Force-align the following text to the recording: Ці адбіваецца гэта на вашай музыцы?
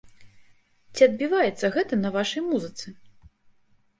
Ці 0.95 1.01
адбіваецца 1.07 1.69
гэта 1.75 1.93
на 2.05 2.09
вашай 2.17 2.41
музыцы? 2.47 2.87